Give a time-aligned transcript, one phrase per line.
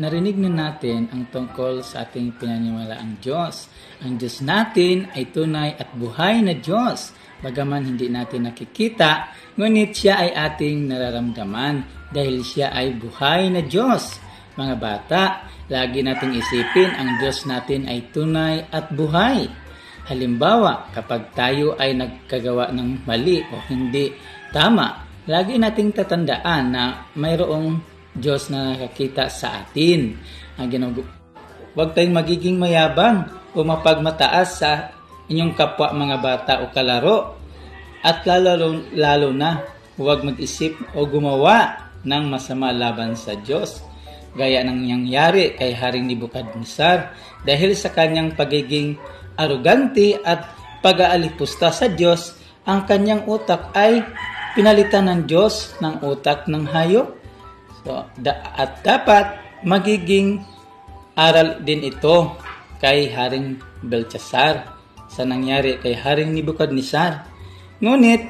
[0.00, 3.68] Narinig na natin ang tungkol sa ating pinaniniwalaang Diyos.
[4.00, 7.12] Ang Diyos natin ay tunay at buhay na Diyos.
[7.44, 9.28] Bagaman hindi natin nakikita,
[9.60, 14.16] ngunit siya ay ating nararamdaman dahil siya ay buhay na Diyos.
[14.56, 19.52] Mga bata, lagi nating isipin ang Diyos natin ay tunay at buhay.
[20.08, 24.16] Halimbawa, kapag tayo ay nagkagawa ng mali o hindi
[24.48, 30.18] tama, lagi nating tatandaan na mayroong Diyos na nakakita sa atin.
[30.58, 31.16] Ang ginag-
[31.78, 34.90] Huwag tayong magiging mayabang o mapagmataas sa
[35.30, 37.38] inyong kapwa mga bata o kalaro.
[38.02, 39.62] At lalo, lalo na,
[39.98, 43.82] huwag mag-isip o gumawa ng masama laban sa Diyos.
[44.38, 48.94] Gaya ng nangyari kay Haring Nebuchadnezzar dahil sa kanyang pagiging
[49.34, 50.46] arugante at
[50.78, 54.02] pag-aalipusta sa Diyos, ang kanyang utak ay
[54.54, 57.17] pinalitan ng Diyos ng utak ng hayop
[57.88, 60.44] So, da- at dapat magiging
[61.16, 62.36] aral din ito
[62.84, 64.76] kay Haring Belshazzar
[65.08, 67.24] sa nangyari kay Haring Nebuchadnezzar.
[67.80, 68.28] Ngunit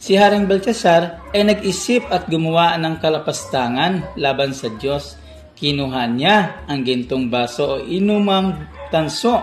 [0.00, 5.20] si Haring Belshazzar ay nag-isip at gumawa ng kalapastangan laban sa Diyos.
[5.52, 8.56] Kinuha niya ang gintong baso o inumang
[8.88, 9.36] tanso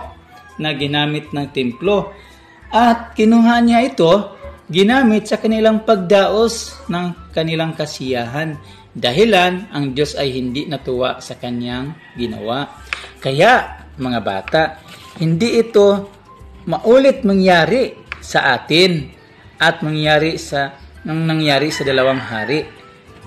[0.58, 2.10] na ginamit ng templo
[2.74, 4.31] at kinuha niya ito
[4.70, 8.58] ginamit sa kanilang pagdaos ng kanilang kasiyahan
[8.92, 12.84] Dahilan, ang Diyos ay hindi natuwa sa kanyang ginawa.
[13.24, 14.62] Kaya, mga bata,
[15.16, 16.12] hindi ito
[16.68, 19.08] maulit mangyari sa atin
[19.56, 22.68] at mangyari sa nang nangyari sa dalawang hari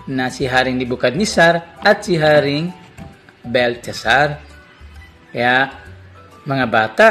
[0.05, 2.69] na si Haring Nebuchadnezzar at si Haring
[3.41, 4.37] Beltesar.
[5.33, 5.65] Kaya,
[6.45, 7.09] mga bata,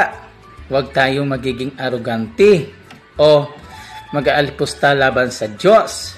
[0.71, 2.71] huwag tayong magiging arugante
[3.19, 3.51] o
[4.15, 6.15] mag-aalpusta laban sa Diyos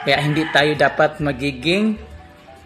[0.00, 2.00] kaya hindi tayo dapat magiging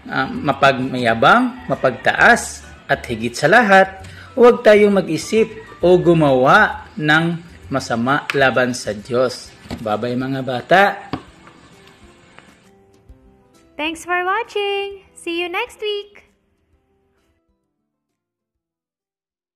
[0.07, 4.05] uh, mapagmayabang, mapagtaas, at higit sa lahat,
[4.39, 5.51] huwag tayong mag-isip
[5.83, 7.41] o gumawa ng
[7.73, 9.51] masama laban sa Diyos.
[9.83, 10.83] Babay mga bata!
[13.75, 15.03] Thanks for watching!
[15.19, 16.34] See you next week!